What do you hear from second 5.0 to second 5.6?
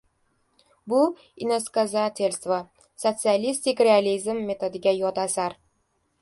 yot asar!